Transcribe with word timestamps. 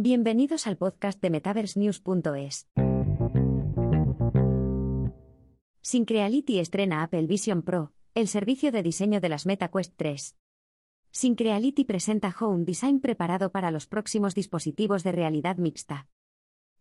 Bienvenidos 0.00 0.68
al 0.68 0.76
podcast 0.76 1.20
de 1.20 1.28
MetaverseNews.es. 1.28 2.68
Syncreality 5.80 6.60
estrena 6.60 7.02
Apple 7.02 7.26
Vision 7.26 7.62
Pro, 7.62 7.92
el 8.14 8.28
servicio 8.28 8.70
de 8.70 8.84
diseño 8.84 9.20
de 9.20 9.28
las 9.28 9.44
MetaQuest 9.44 9.94
3. 9.96 10.36
Syncreality 11.10 11.82
presenta 11.82 12.32
Home 12.38 12.64
Design 12.64 13.00
preparado 13.00 13.50
para 13.50 13.72
los 13.72 13.88
próximos 13.88 14.36
dispositivos 14.36 15.02
de 15.02 15.10
realidad 15.10 15.56
mixta. 15.56 16.06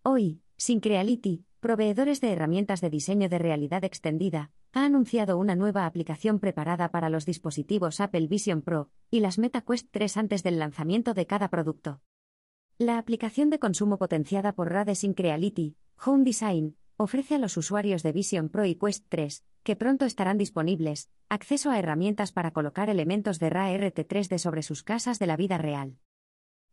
Hoy, 0.03 0.43
Syncreality, 0.57 1.43
proveedores 1.59 2.21
de 2.21 2.33
herramientas 2.33 2.81
de 2.81 2.91
diseño 2.91 3.29
de 3.29 3.39
realidad 3.39 3.83
extendida, 3.83 4.51
ha 4.73 4.85
anunciado 4.85 5.39
una 5.39 5.55
nueva 5.55 5.87
aplicación 5.87 6.37
preparada 6.37 6.91
para 6.91 7.09
los 7.09 7.25
dispositivos 7.25 7.99
Apple 7.99 8.27
Vision 8.27 8.61
Pro 8.61 8.91
y 9.09 9.21
las 9.21 9.39
MetaQuest 9.39 9.87
3 9.89 10.17
antes 10.17 10.43
del 10.43 10.59
lanzamiento 10.59 11.15
de 11.15 11.25
cada 11.25 11.49
producto. 11.49 11.99
La 12.79 12.99
aplicación 12.99 13.49
de 13.49 13.57
consumo 13.57 13.97
potenciada 13.97 14.53
por 14.53 14.71
Rade 14.71 14.93
Syncreality, 14.93 15.75
Home 16.05 16.23
Design, 16.23 16.75
ofrece 16.95 17.33
a 17.33 17.39
los 17.39 17.57
usuarios 17.57 18.03
de 18.03 18.11
Vision 18.11 18.49
Pro 18.49 18.65
y 18.65 18.75
Quest 18.75 19.05
3, 19.09 19.43
que 19.63 19.75
pronto 19.75 20.05
estarán 20.05 20.37
disponibles, 20.37 21.09
acceso 21.27 21.71
a 21.71 21.79
herramientas 21.79 22.31
para 22.31 22.51
colocar 22.51 22.91
elementos 22.91 23.39
de 23.39 23.49
RA 23.49 23.71
RT3D 23.71 24.37
sobre 24.37 24.61
sus 24.61 24.83
casas 24.83 25.17
de 25.17 25.25
la 25.25 25.37
vida 25.37 25.57
real. 25.57 25.97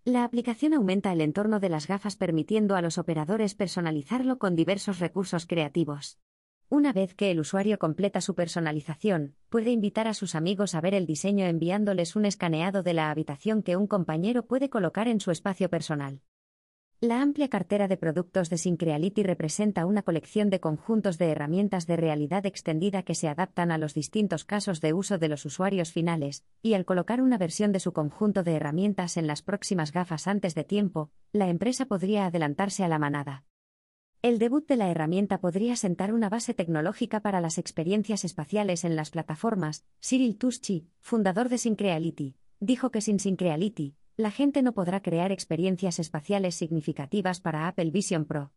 La 0.05 0.25
aplicación 0.25 0.75
aumenta 0.75 1.11
el 1.11 1.23
entorno 1.23 1.59
de 1.59 1.71
las 1.71 1.87
gafas 1.87 2.17
permitiendo 2.17 2.77
a 2.77 2.83
los 2.83 2.99
operadores 2.99 3.55
personalizarlo 3.55 4.39
con 4.39 4.57
diversos 4.57 4.99
recursos 4.99 5.47
creativos. 5.47 6.19
Una 6.69 6.93
vez 6.93 7.15
que 7.15 7.31
el 7.31 7.41
usuario 7.41 7.79
completa 7.79 8.21
su 8.21 8.35
personalización, 8.35 9.37
puede 9.49 9.71
invitar 9.71 10.09
a 10.09 10.15
sus 10.15 10.35
amigos 10.35 10.75
a 10.75 10.81
ver 10.81 10.95
el 10.95 11.07
diseño 11.07 11.45
enviándoles 11.47 12.17
un 12.17 12.25
escaneado 12.25 12.83
de 12.83 12.95
la 12.95 13.11
habitación 13.11 13.63
que 13.63 13.77
un 13.77 13.87
compañero 13.87 14.47
puede 14.47 14.71
colocar 14.71 15.07
en 15.07 15.21
su 15.21 15.31
espacio 15.31 15.69
personal. 15.69 16.21
La 17.01 17.21
amplia 17.21 17.49
cartera 17.49 17.87
de 17.87 17.99
productos 17.99 18.49
de 18.49 18.57
Syncreality 18.57 19.25
representa 19.25 19.85
una 19.85 20.03
colección 20.03 20.49
de 20.49 20.61
conjuntos 20.61 21.19
de 21.19 21.31
herramientas 21.33 21.87
de 21.87 21.97
realidad 21.97 22.47
extendida 22.47 23.03
que 23.03 23.15
se 23.15 23.29
adaptan 23.29 23.71
a 23.71 23.77
los 23.77 23.93
distintos 23.93 24.45
casos 24.45 24.81
de 24.81 24.95
uso 24.95 25.19
de 25.19 25.29
los 25.29 25.45
usuarios 25.45 25.93
finales, 25.93 26.45
y 26.63 26.73
al 26.73 26.87
colocar 26.87 27.21
una 27.21 27.37
versión 27.37 27.73
de 27.73 27.81
su 27.81 27.93
conjunto 27.93 28.43
de 28.43 28.55
herramientas 28.55 29.19
en 29.19 29.27
las 29.27 29.43
próximas 29.43 29.93
gafas 29.93 30.27
antes 30.27 30.55
de 30.55 30.65
tiempo, 30.65 31.11
la 31.31 31.51
empresa 31.51 31.85
podría 31.85 32.25
adelantarse 32.25 32.85
a 32.85 32.89
la 32.89 32.99
manada. 32.99 33.45
El 34.25 34.39
debut 34.39 34.67
de 34.67 34.77
la 34.77 34.91
herramienta 34.91 35.39
podría 35.39 35.77
sentar 35.77 36.11
una 36.15 36.31
base 36.31 36.55
tecnológica 36.55 37.21
para 37.21 37.43
las 37.43 37.59
experiencias 37.59 38.25
espaciales 38.25 38.85
en 38.85 38.97
las 38.97 39.11
plataformas. 39.11 39.85
Cyril 40.01 40.39
Tuschi, 40.39 40.89
fundador 40.99 41.51
de 41.51 41.59
Syncreality, 41.59 42.35
dijo 42.59 42.91
que 42.91 43.03
sin 43.03 43.21
Syncreality, 43.21 43.97
la 44.17 44.31
gente 44.31 44.63
no 44.63 44.73
podrá 44.73 45.03
crear 45.03 45.31
experiencias 45.31 45.99
espaciales 45.99 46.55
significativas 46.55 47.43
para 47.43 47.69
Apple 47.69 47.91
Vision 47.91 48.25
Pro. 48.25 48.51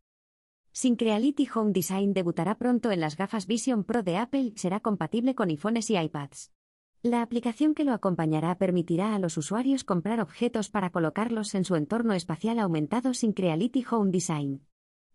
Syncreality 0.72 1.50
Home 1.54 1.74
Design 1.74 2.14
debutará 2.14 2.58
pronto 2.58 2.90
en 2.92 3.02
las 3.02 3.18
gafas 3.18 3.46
Vision 3.46 3.84
Pro 3.84 4.04
de 4.04 4.16
Apple 4.16 4.54
y 4.56 4.58
será 4.58 4.80
compatible 4.80 5.36
con 5.36 5.50
iPhones 5.50 5.90
y 5.90 5.98
iPads. 5.98 6.54
La 7.02 7.22
aplicación 7.22 7.74
que 7.74 7.84
lo 7.84 7.92
acompañará 7.92 8.58
permitirá 8.58 9.16
a 9.16 9.20
los 9.20 9.36
usuarios 9.36 9.84
comprar 9.84 10.22
objetos 10.22 10.70
para 10.70 10.92
colocarlos 10.92 11.54
en 11.56 11.66
su 11.66 11.76
entorno 11.76 12.14
espacial 12.14 12.58
aumentado 12.60 13.14
Syncreality 13.14 13.84
Home 13.92 14.12
Design. 14.12 14.62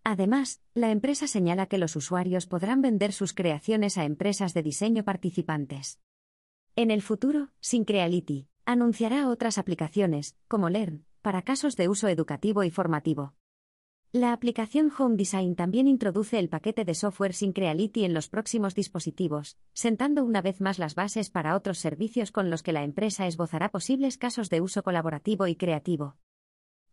Además, 0.05 0.61
la 0.75 0.91
empresa 0.91 1.27
señala 1.27 1.67
que 1.67 1.79
los 1.79 1.95
usuarios 1.95 2.47
podrán 2.47 2.83
vender 2.83 3.13
sus 3.13 3.35
creaciones 3.35 3.99
a 3.99 4.05
empresas 4.05 4.53
de 4.53 4.63
diseño 4.63 5.05
participantes. 5.05 6.01
En 6.75 6.91
el 6.91 7.03
futuro, 7.03 7.51
Syncreality 7.61 8.49
anunciará 8.65 9.29
otras 9.29 9.59
aplicaciones, 9.59 10.37
como 10.49 10.71
Learn, 10.71 11.05
para 11.21 11.43
casos 11.43 11.77
de 11.77 11.89
uso 11.89 12.09
educativo 12.09 12.65
y 12.65 12.71
formativo. 12.71 13.35
La 14.13 14.33
aplicación 14.33 14.93
Home 14.99 15.17
Design 15.17 15.57
también 15.57 15.89
introduce 15.89 16.39
el 16.39 16.49
paquete 16.49 16.85
de 16.85 16.95
software 16.95 17.33
Syncreality 17.33 18.05
en 18.05 18.13
los 18.13 18.29
próximos 18.29 18.75
dispositivos, 18.75 19.57
sentando 19.73 20.23
una 20.23 20.43
vez 20.43 20.61
más 20.61 20.79
las 20.79 20.95
bases 20.95 21.31
para 21.31 21.57
otros 21.57 21.79
servicios 21.79 22.31
con 22.31 22.51
los 22.51 22.63
que 22.63 22.73
la 22.73 22.85
empresa 22.85 23.27
esbozará 23.27 23.71
posibles 23.71 24.19
casos 24.19 24.51
de 24.51 24.61
uso 24.61 24.83
colaborativo 24.83 25.47
y 25.47 25.57
creativo. 25.57 26.17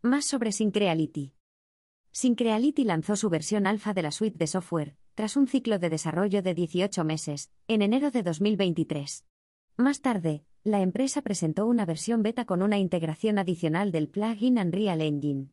Más 0.02 0.26
sobre 0.26 0.54
Syncreality. 0.54 1.34
Syncreality 2.12 2.84
lanzó 2.84 3.16
su 3.16 3.30
versión 3.30 3.68
alfa 3.68 3.94
de 3.94 4.02
la 4.02 4.12
suite 4.12 4.38
de 4.38 4.48
software, 4.48 4.96
tras 5.16 5.38
un 5.38 5.48
ciclo 5.48 5.80
de 5.80 5.90
desarrollo 5.90 6.42
de 6.42 6.54
18 6.54 7.04
meses, 7.04 7.52
en 7.68 7.82
enero 7.82 8.10
de 8.10 8.24
2023. 8.24 9.26
Más 9.78 10.02
tarde, 10.02 10.44
la 10.64 10.82
empresa 10.82 11.22
presentó 11.22 11.68
una 11.68 11.86
versión 11.86 12.24
beta 12.24 12.46
con 12.46 12.62
una 12.62 12.78
integración 12.78 13.38
adicional 13.38 13.92
del 13.92 14.10
plugin 14.10 14.58
Unreal 14.58 15.02
Engine. 15.02 15.50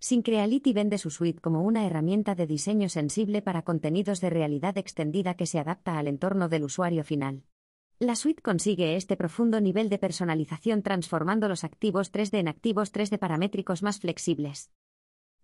Syncreality 0.00 0.72
vende 0.72 0.98
su 0.98 1.10
suite 1.10 1.40
como 1.40 1.62
una 1.62 1.86
herramienta 1.86 2.34
de 2.34 2.46
diseño 2.46 2.88
sensible 2.88 3.42
para 3.42 3.62
contenidos 3.62 4.20
de 4.20 4.30
realidad 4.30 4.78
extendida 4.78 5.34
que 5.34 5.46
se 5.46 5.58
adapta 5.58 5.98
al 5.98 6.08
entorno 6.08 6.48
del 6.48 6.64
usuario 6.64 7.04
final. 7.04 7.44
La 7.98 8.14
suite 8.14 8.42
consigue 8.42 8.94
este 8.94 9.16
profundo 9.16 9.60
nivel 9.60 9.88
de 9.88 9.98
personalización 9.98 10.82
transformando 10.82 11.48
los 11.48 11.64
activos 11.64 12.12
3D 12.12 12.38
en 12.38 12.48
activos 12.48 12.92
3D 12.92 13.18
paramétricos 13.18 13.82
más 13.82 13.98
flexibles. 13.98 14.70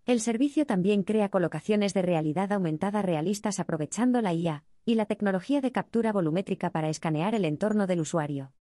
El 0.05 0.19
servicio 0.19 0.67
también 0.67 1.01
crea 1.01 1.29
colocaciones 1.29 1.95
de 1.95 2.03
realidad 2.03 2.51
aumentada 2.51 3.01
realistas 3.01 3.59
aprovechando 3.59 4.21
la 4.21 4.35
IA 4.35 4.63
y 4.85 4.93
la 4.93 5.07
tecnología 5.07 5.61
de 5.61 5.71
captura 5.71 6.13
volumétrica 6.13 6.69
para 6.69 6.89
escanear 6.89 7.33
el 7.33 7.43
entorno 7.43 7.87
del 7.87 8.01
usuario. 8.01 8.53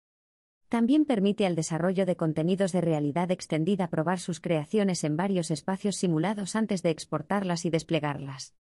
También 0.70 1.04
permite 1.04 1.44
al 1.44 1.54
desarrollo 1.54 2.06
de 2.06 2.16
contenidos 2.16 2.72
de 2.72 2.80
realidad 2.80 3.30
extendida 3.30 3.88
probar 3.88 4.20
sus 4.20 4.40
creaciones 4.40 5.04
en 5.04 5.18
varios 5.18 5.50
espacios 5.50 5.96
simulados 5.96 6.56
antes 6.56 6.82
de 6.82 6.88
exportarlas 6.88 7.66
y 7.66 7.70
desplegarlas. 7.70 8.54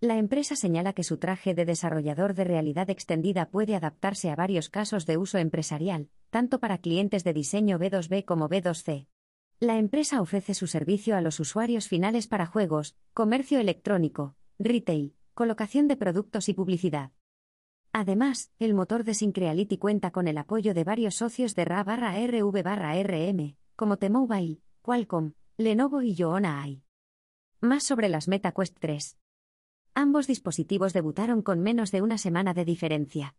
La 0.00 0.16
empresa 0.16 0.54
señala 0.54 0.92
que 0.92 1.02
su 1.02 1.18
traje 1.18 1.52
de 1.52 1.64
desarrollador 1.64 2.34
de 2.34 2.44
realidad 2.44 2.90
extendida 2.90 3.50
puede 3.50 3.74
adaptarse 3.74 4.30
a 4.30 4.36
varios 4.36 4.68
casos 4.68 5.04
de 5.06 5.16
uso 5.16 5.38
empresarial, 5.38 6.10
tanto 6.30 6.60
para 6.60 6.78
clientes 6.78 7.24
de 7.24 7.32
diseño 7.32 7.80
B2B 7.80 8.24
como 8.24 8.48
B2C. 8.48 9.08
La 9.60 9.78
empresa 9.78 10.20
ofrece 10.20 10.52
su 10.52 10.66
servicio 10.66 11.16
a 11.16 11.20
los 11.20 11.38
usuarios 11.38 11.88
finales 11.88 12.26
para 12.26 12.46
juegos, 12.46 12.96
comercio 13.14 13.60
electrónico, 13.60 14.34
retail, 14.58 15.14
colocación 15.32 15.86
de 15.86 15.96
productos 15.96 16.48
y 16.48 16.54
publicidad. 16.54 17.12
Además, 17.92 18.50
el 18.58 18.74
motor 18.74 19.04
de 19.04 19.14
Syncreality 19.14 19.78
cuenta 19.78 20.10
con 20.10 20.26
el 20.26 20.38
apoyo 20.38 20.74
de 20.74 20.82
varios 20.82 21.14
socios 21.14 21.54
de 21.54 21.64
RA-RV-RM, 21.64 23.56
como 23.76 23.96
T-Mobile, 23.96 24.60
Qualcomm, 24.82 25.34
Lenovo 25.56 26.02
y 26.02 26.16
Joona 26.16 26.60
AI. 26.60 26.82
Más 27.60 27.84
sobre 27.84 28.08
las 28.08 28.26
MetaQuest 28.26 28.76
3. 28.80 29.16
Ambos 29.94 30.26
dispositivos 30.26 30.92
debutaron 30.92 31.40
con 31.42 31.60
menos 31.60 31.92
de 31.92 32.02
una 32.02 32.18
semana 32.18 32.52
de 32.54 32.64
diferencia. 32.64 33.36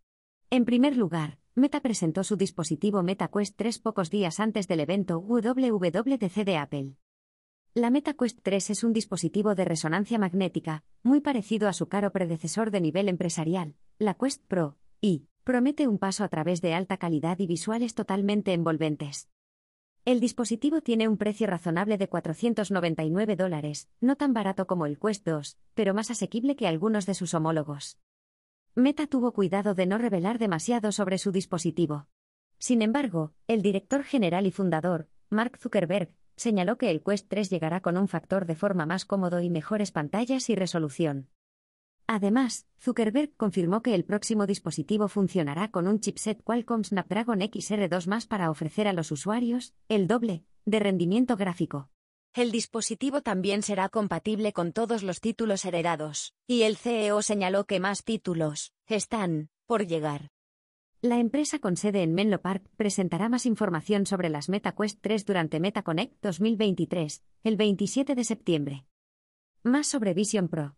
En 0.48 0.64
primer 0.64 0.96
lugar, 0.96 1.38
Meta 1.58 1.80
presentó 1.80 2.22
su 2.22 2.36
dispositivo 2.36 3.02
MetaQuest 3.02 3.56
3 3.56 3.78
pocos 3.78 4.10
días 4.10 4.40
antes 4.40 4.68
del 4.68 4.80
evento 4.80 5.20
WWDC 5.20 6.44
de 6.44 6.58
Apple. 6.58 6.96
La 7.72 7.88
MetaQuest 7.88 8.40
3 8.42 8.68
es 8.68 8.84
un 8.84 8.92
dispositivo 8.92 9.54
de 9.54 9.64
resonancia 9.64 10.18
magnética, 10.18 10.84
muy 11.02 11.22
parecido 11.22 11.66
a 11.66 11.72
su 11.72 11.88
caro 11.88 12.12
predecesor 12.12 12.70
de 12.70 12.82
nivel 12.82 13.08
empresarial, 13.08 13.74
la 13.98 14.12
Quest 14.12 14.44
Pro, 14.46 14.76
y 15.00 15.28
promete 15.44 15.88
un 15.88 15.96
paso 15.96 16.24
a 16.24 16.28
través 16.28 16.60
de 16.60 16.74
alta 16.74 16.98
calidad 16.98 17.38
y 17.38 17.46
visuales 17.46 17.94
totalmente 17.94 18.52
envolventes. 18.52 19.30
El 20.04 20.20
dispositivo 20.20 20.82
tiene 20.82 21.08
un 21.08 21.16
precio 21.16 21.46
razonable 21.46 21.96
de 21.96 22.10
499 22.10 23.34
dólares, 23.34 23.88
no 24.02 24.16
tan 24.16 24.34
barato 24.34 24.66
como 24.66 24.84
el 24.84 24.98
Quest 24.98 25.26
2, 25.26 25.56
pero 25.72 25.94
más 25.94 26.10
asequible 26.10 26.54
que 26.54 26.66
algunos 26.66 27.06
de 27.06 27.14
sus 27.14 27.32
homólogos. 27.32 27.96
Meta 28.78 29.06
tuvo 29.06 29.32
cuidado 29.32 29.74
de 29.74 29.86
no 29.86 29.96
revelar 29.96 30.38
demasiado 30.38 30.92
sobre 30.92 31.16
su 31.16 31.32
dispositivo. 31.32 32.08
Sin 32.58 32.82
embargo, 32.82 33.32
el 33.46 33.62
director 33.62 34.02
general 34.04 34.46
y 34.46 34.50
fundador, 34.50 35.08
Mark 35.30 35.56
Zuckerberg, 35.58 36.12
señaló 36.36 36.76
que 36.76 36.90
el 36.90 37.02
Quest 37.02 37.26
3 37.30 37.48
llegará 37.48 37.80
con 37.80 37.96
un 37.96 38.06
factor 38.06 38.44
de 38.44 38.54
forma 38.54 38.84
más 38.84 39.06
cómodo 39.06 39.40
y 39.40 39.48
mejores 39.48 39.92
pantallas 39.92 40.50
y 40.50 40.56
resolución. 40.56 41.30
Además, 42.06 42.66
Zuckerberg 42.78 43.34
confirmó 43.38 43.80
que 43.80 43.94
el 43.94 44.04
próximo 44.04 44.46
dispositivo 44.46 45.08
funcionará 45.08 45.70
con 45.70 45.88
un 45.88 45.98
chipset 45.98 46.42
Qualcomm 46.44 46.84
Snapdragon 46.84 47.40
XR2 47.40 48.06
más 48.08 48.26
para 48.26 48.50
ofrecer 48.50 48.88
a 48.88 48.92
los 48.92 49.10
usuarios 49.10 49.72
el 49.88 50.06
doble 50.06 50.44
de 50.66 50.80
rendimiento 50.80 51.38
gráfico. 51.38 51.88
El 52.36 52.52
dispositivo 52.52 53.22
también 53.22 53.62
será 53.62 53.88
compatible 53.88 54.52
con 54.52 54.72
todos 54.74 55.02
los 55.02 55.22
títulos 55.22 55.64
heredados, 55.64 56.34
y 56.46 56.64
el 56.64 56.76
CEO 56.76 57.22
señaló 57.22 57.64
que 57.64 57.80
más 57.80 58.04
títulos 58.04 58.74
están 58.86 59.48
por 59.64 59.86
llegar. 59.86 60.32
La 61.00 61.18
empresa 61.18 61.60
con 61.60 61.78
sede 61.78 62.02
en 62.02 62.12
Menlo 62.12 62.42
Park 62.42 62.68
presentará 62.76 63.30
más 63.30 63.46
información 63.46 64.04
sobre 64.04 64.28
las 64.28 64.50
MetaQuest 64.50 64.98
3 65.00 65.24
durante 65.24 65.60
MetaConnect 65.60 66.22
2023, 66.22 67.22
el 67.42 67.56
27 67.56 68.14
de 68.14 68.24
septiembre. 68.24 68.86
Más 69.62 69.86
sobre 69.86 70.12
Vision 70.12 70.48
Pro. 70.48 70.76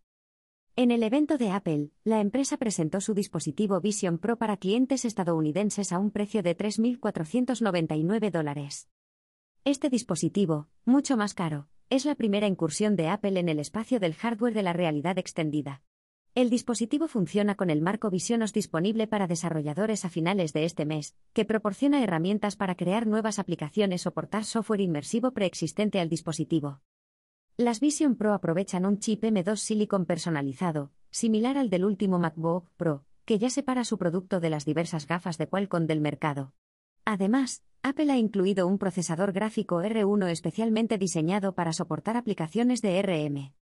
En 0.77 0.93
el 0.93 1.03
evento 1.03 1.39
de 1.39 1.51
Apple, 1.51 1.91
la 2.05 2.21
empresa 2.21 2.57
presentó 2.57 3.01
su 3.01 3.15
dispositivo 3.15 3.81
Vision 3.81 4.19
Pro 4.19 4.39
para 4.39 4.59
clientes 4.59 5.05
estadounidenses 5.05 5.91
a 5.91 5.99
un 5.99 6.13
precio 6.13 6.45
de 6.45 6.57
3.499 6.57 8.31
dólares. 8.31 8.89
Este 9.65 9.91
dispositivo, 9.91 10.69
mucho 10.89 11.17
más 11.17 11.35
caro, 11.35 11.69
es 11.91 12.05
la 12.05 12.15
primera 12.15 12.47
incursión 12.47 12.97
de 12.97 13.09
Apple 13.09 13.39
en 13.39 13.49
el 13.49 13.61
espacio 13.61 14.01
del 14.01 14.15
hardware 14.15 14.55
de 14.55 14.63
la 14.63 14.73
realidad 14.73 15.19
extendida. 15.19 15.83
El 16.35 16.51
dispositivo 16.51 17.09
funciona 17.09 17.55
con 17.55 17.71
el 17.71 17.81
marco 17.81 18.11
Visionos 18.11 18.53
disponible 18.53 19.07
para 19.07 19.27
desarrolladores 19.27 20.05
a 20.05 20.09
finales 20.09 20.53
de 20.53 20.65
este 20.65 20.87
mes, 20.87 21.15
que 21.33 21.45
proporciona 21.45 22.03
herramientas 22.03 22.57
para 22.57 22.75
crear 22.75 23.07
nuevas 23.07 23.39
aplicaciones 23.39 24.07
o 24.07 24.13
portar 24.13 24.45
software 24.45 24.81
inmersivo 24.81 25.33
preexistente 25.33 26.01
al 26.01 26.09
dispositivo. 26.09 26.81
Las 27.57 27.81
Vision 27.81 28.17
Pro 28.17 28.33
aprovechan 28.33 28.87
un 28.87 28.99
chip 28.99 29.25
M2 29.25 29.57
Silicon 29.57 30.07
personalizado, 30.07 30.93
similar 31.11 31.59
al 31.59 31.71
del 31.71 31.85
último 31.85 32.19
MacBook 32.19 32.71
Pro, 32.77 33.05
que 33.25 33.39
ya 33.39 33.51
separa 33.51 33.85
su 33.85 33.99
producto 33.99 34.41
de 34.41 34.51
las 34.51 34.65
diversas 34.65 35.07
gafas 35.07 35.39
de 35.39 35.49
Qualcomm 35.49 35.87
del 35.87 36.01
mercado. 36.01 36.55
Además, 37.11 37.63
Apple 37.83 38.13
ha 38.13 38.19
incluido 38.19 38.67
un 38.67 38.77
procesador 38.77 39.33
gráfico 39.33 39.81
R1 39.81 40.29
especialmente 40.29 40.99
diseñado 40.99 41.55
para 41.55 41.73
soportar 41.73 42.19
aplicaciones 42.19 42.83
de 42.83 43.01
RM. 43.01 43.55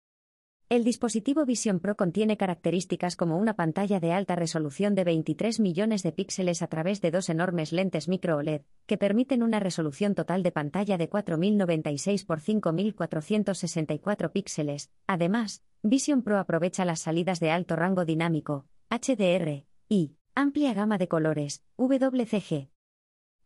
El 0.67 0.83
dispositivo 0.83 1.45
Vision 1.45 1.79
Pro 1.79 1.95
contiene 1.95 2.37
características 2.37 3.15
como 3.15 3.37
una 3.37 3.53
pantalla 3.53 3.99
de 3.99 4.13
alta 4.13 4.35
resolución 4.35 4.95
de 4.95 5.03
23 5.03 5.59
millones 5.59 6.01
de 6.01 6.11
píxeles 6.11 6.63
a 6.63 6.67
través 6.69 7.01
de 7.01 7.11
dos 7.11 7.29
enormes 7.29 7.71
lentes 7.71 8.07
micro 8.07 8.37
OLED, 8.37 8.63
que 8.87 8.97
permiten 8.97 9.43
una 9.43 9.59
resolución 9.59 10.15
total 10.15 10.41
de 10.41 10.51
pantalla 10.51 10.97
de 10.97 11.07
4096 11.07 12.25
x 12.27 12.43
5464 12.43 14.31
píxeles. 14.31 14.89
Además, 15.05 15.61
Vision 15.83 16.23
Pro 16.23 16.39
aprovecha 16.39 16.83
las 16.83 17.01
salidas 17.01 17.39
de 17.39 17.51
alto 17.51 17.75
rango 17.75 18.05
dinámico, 18.05 18.65
HDR, 18.89 19.67
y 19.87 20.15
amplia 20.33 20.73
gama 20.73 20.97
de 20.97 21.07
colores, 21.07 21.61
WCG. 21.77 22.74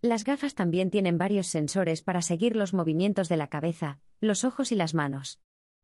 Las 0.01 0.23
gafas 0.23 0.55
también 0.55 0.91
tienen 0.91 1.17
varios 1.17 1.47
sensores 1.47 2.01
para 2.01 2.21
seguir 2.21 2.55
los 2.55 2.73
movimientos 2.73 3.27
de 3.27 3.35
la 3.35 3.47
cabeza, 3.47 3.99
los 4.21 4.45
ojos 4.45 4.71
y 4.71 4.75
las 4.75 4.93
manos. 4.93 5.41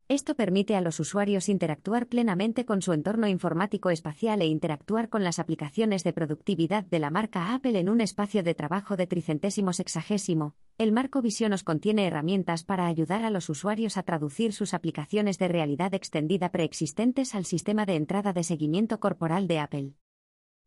Esto 0.08 0.34
permite 0.36 0.74
a 0.74 0.80
los 0.80 1.00
usuarios 1.00 1.50
interactuar 1.50 2.06
plenamente 2.06 2.64
con 2.64 2.80
su 2.80 2.94
entorno 2.94 3.28
informático 3.28 3.90
espacial 3.90 4.40
e 4.40 4.46
interactuar 4.46 5.10
con 5.10 5.22
las 5.22 5.38
aplicaciones 5.38 6.02
de 6.02 6.14
productividad 6.14 6.84
de 6.84 6.98
la 6.98 7.10
marca 7.10 7.52
Apple 7.52 7.78
en 7.78 7.90
un 7.90 8.00
espacio 8.00 8.42
de 8.42 8.54
trabajo 8.54 8.96
de 8.96 9.06
tricentésimo 9.06 9.74
sexagésimo. 9.74 10.54
El 10.78 10.92
marco 10.92 11.20
Visionos 11.20 11.62
contiene 11.62 12.06
herramientas 12.06 12.64
para 12.64 12.86
ayudar 12.86 13.22
a 13.22 13.28
los 13.30 13.50
usuarios 13.50 13.98
a 13.98 14.02
traducir 14.02 14.54
sus 14.54 14.72
aplicaciones 14.72 15.38
de 15.38 15.48
realidad 15.48 15.92
extendida 15.92 16.50
preexistentes 16.52 17.34
al 17.34 17.44
sistema 17.44 17.84
de 17.84 17.96
entrada 17.96 18.32
de 18.32 18.44
seguimiento 18.44 18.98
corporal 18.98 19.46
de 19.46 19.58
Apple. 19.58 19.92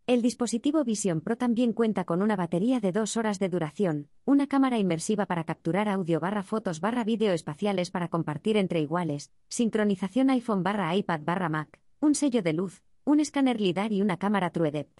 El 0.09 0.23
dispositivo 0.23 0.83
Vision 0.83 1.21
Pro 1.21 1.37
también 1.37 1.71
cuenta 1.71 2.03
con 2.03 2.23
una 2.23 2.35
batería 2.35 2.79
de 2.79 2.91
dos 2.91 3.15
horas 3.15 3.37
de 3.37 3.47
duración, 3.47 4.09
una 4.25 4.47
cámara 4.47 4.79
inmersiva 4.79 5.27
para 5.27 5.43
capturar 5.43 5.87
audio 5.87 6.19
barra 6.19 6.41
fotos 6.41 6.79
barra 6.79 7.03
vídeo 7.03 7.31
espaciales 7.31 7.91
para 7.91 8.07
compartir 8.07 8.57
entre 8.57 8.81
iguales, 8.81 9.31
sincronización 9.49 10.31
iPhone 10.31 10.63
barra 10.63 10.95
iPad 10.95 11.21
barra 11.21 11.47
Mac, 11.47 11.79
un 11.99 12.15
sello 12.15 12.41
de 12.41 12.53
luz, 12.53 12.81
un 13.03 13.19
escáner 13.19 13.61
LIDAR 13.61 13.91
y 13.91 14.01
una 14.01 14.17
cámara 14.17 14.49
TrueDepth. 14.49 14.99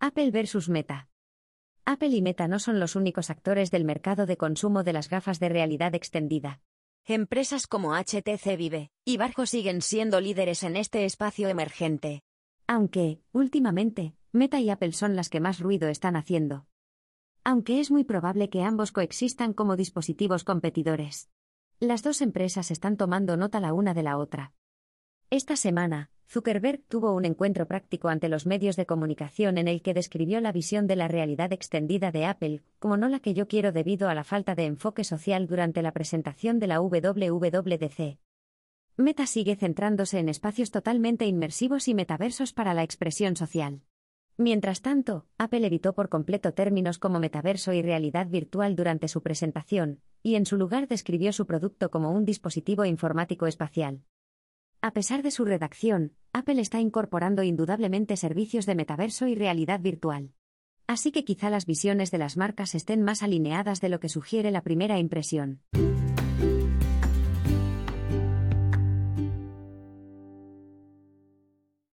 Apple 0.00 0.32
versus 0.32 0.68
Meta. 0.68 1.08
Apple 1.84 2.08
y 2.08 2.20
Meta 2.20 2.48
no 2.48 2.58
son 2.58 2.80
los 2.80 2.96
únicos 2.96 3.30
actores 3.30 3.70
del 3.70 3.84
mercado 3.84 4.26
de 4.26 4.36
consumo 4.36 4.82
de 4.82 4.92
las 4.92 5.08
gafas 5.08 5.38
de 5.38 5.50
realidad 5.50 5.94
extendida. 5.94 6.60
Empresas 7.04 7.68
como 7.68 7.94
HTC 7.94 8.56
Vive 8.58 8.90
y 9.04 9.18
Barco 9.18 9.46
siguen 9.46 9.82
siendo 9.82 10.20
líderes 10.20 10.64
en 10.64 10.74
este 10.74 11.04
espacio 11.04 11.46
emergente. 11.46 12.24
Aunque, 12.66 13.20
últimamente, 13.32 14.14
Meta 14.32 14.60
y 14.60 14.70
Apple 14.70 14.92
son 14.92 15.14
las 15.14 15.28
que 15.28 15.40
más 15.40 15.60
ruido 15.60 15.88
están 15.88 16.16
haciendo. 16.16 16.66
Aunque 17.44 17.78
es 17.80 17.90
muy 17.92 18.02
probable 18.02 18.50
que 18.50 18.62
ambos 18.62 18.90
coexistan 18.90 19.52
como 19.52 19.76
dispositivos 19.76 20.42
competidores. 20.42 21.30
Las 21.78 22.02
dos 22.02 22.20
empresas 22.20 22.70
están 22.70 22.96
tomando 22.96 23.36
nota 23.36 23.60
la 23.60 23.72
una 23.72 23.94
de 23.94 24.02
la 24.02 24.18
otra. 24.18 24.52
Esta 25.30 25.54
semana, 25.54 26.10
Zuckerberg 26.28 26.82
tuvo 26.88 27.14
un 27.14 27.24
encuentro 27.24 27.66
práctico 27.66 28.08
ante 28.08 28.28
los 28.28 28.46
medios 28.46 28.74
de 28.74 28.86
comunicación 28.86 29.58
en 29.58 29.68
el 29.68 29.80
que 29.80 29.94
describió 29.94 30.40
la 30.40 30.50
visión 30.50 30.88
de 30.88 30.96
la 30.96 31.06
realidad 31.06 31.52
extendida 31.52 32.10
de 32.10 32.26
Apple, 32.26 32.62
como 32.80 32.96
no 32.96 33.08
la 33.08 33.20
que 33.20 33.32
yo 33.32 33.46
quiero 33.46 33.70
debido 33.70 34.08
a 34.08 34.14
la 34.14 34.24
falta 34.24 34.56
de 34.56 34.64
enfoque 34.64 35.04
social 35.04 35.46
durante 35.46 35.82
la 35.82 35.92
presentación 35.92 36.58
de 36.58 36.66
la 36.66 36.80
WWDC. 36.80 38.18
Meta 38.98 39.26
sigue 39.26 39.56
centrándose 39.56 40.18
en 40.18 40.30
espacios 40.30 40.70
totalmente 40.70 41.26
inmersivos 41.26 41.86
y 41.86 41.92
metaversos 41.92 42.54
para 42.54 42.72
la 42.72 42.82
expresión 42.82 43.36
social. 43.36 43.82
Mientras 44.38 44.80
tanto, 44.80 45.26
Apple 45.36 45.66
evitó 45.66 45.94
por 45.94 46.08
completo 46.08 46.54
términos 46.54 46.98
como 46.98 47.20
metaverso 47.20 47.74
y 47.74 47.82
realidad 47.82 48.26
virtual 48.28 48.74
durante 48.74 49.08
su 49.08 49.22
presentación, 49.22 50.00
y 50.22 50.36
en 50.36 50.46
su 50.46 50.56
lugar 50.56 50.88
describió 50.88 51.34
su 51.34 51.46
producto 51.46 51.90
como 51.90 52.10
un 52.10 52.24
dispositivo 52.24 52.86
informático 52.86 53.46
espacial. 53.46 54.02
A 54.80 54.92
pesar 54.92 55.22
de 55.22 55.30
su 55.30 55.44
redacción, 55.44 56.12
Apple 56.32 56.60
está 56.62 56.80
incorporando 56.80 57.42
indudablemente 57.42 58.16
servicios 58.16 58.64
de 58.64 58.76
metaverso 58.76 59.26
y 59.26 59.34
realidad 59.34 59.80
virtual. 59.80 60.32
Así 60.86 61.12
que 61.12 61.24
quizá 61.24 61.50
las 61.50 61.66
visiones 61.66 62.10
de 62.10 62.18
las 62.18 62.38
marcas 62.38 62.74
estén 62.74 63.02
más 63.02 63.22
alineadas 63.22 63.82
de 63.82 63.90
lo 63.90 64.00
que 64.00 64.08
sugiere 64.08 64.50
la 64.50 64.62
primera 64.62 64.98
impresión. 64.98 65.60